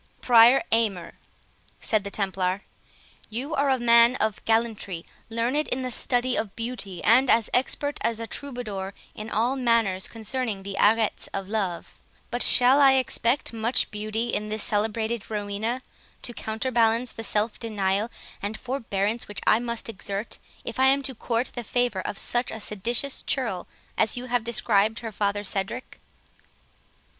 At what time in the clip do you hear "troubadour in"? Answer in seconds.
8.25-9.29